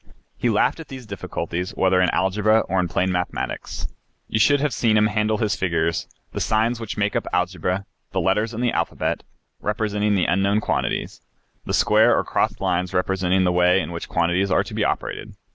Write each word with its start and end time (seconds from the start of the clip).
He 0.35 0.49
laughed 0.49 0.79
at 0.79 0.87
these 0.87 1.05
difficulties 1.05 1.75
whether 1.75 2.01
in 2.01 2.09
algebra 2.09 2.61
or 2.61 2.79
in 2.79 2.87
plain 2.87 3.11
mathematics. 3.11 3.85
You 4.27 4.39
should 4.39 4.59
have 4.59 4.73
seen 4.73 4.97
him 4.97 5.05
handle 5.05 5.37
his 5.37 5.55
figures, 5.55 6.07
the 6.31 6.39
signs 6.39 6.79
which 6.79 6.97
make 6.97 7.15
up 7.15 7.27
algebra, 7.31 7.85
the 8.11 8.19
letters 8.19 8.51
in 8.51 8.61
the 8.61 8.71
alphabet, 8.73 9.21
representing 9.61 10.15
the 10.15 10.25
unknown 10.25 10.59
quantities, 10.59 11.21
the 11.67 11.73
square 11.75 12.17
or 12.17 12.23
crossed 12.23 12.59
lines 12.59 12.95
representing 12.95 13.43
the 13.43 13.51
way 13.51 13.79
in 13.79 13.91
which 13.91 14.09
quantities 14.09 14.49
are 14.49 14.63
to 14.63 14.73
be 14.73 14.83
operated. 14.83 15.35